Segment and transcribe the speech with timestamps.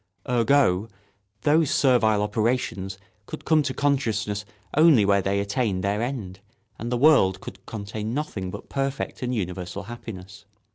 [0.27, 0.89] Ergo,
[1.41, 6.39] those servile operations could come to consciousness only where they attained their end,
[6.79, 10.45] and the world could contain nothing but perfect and universal happiness.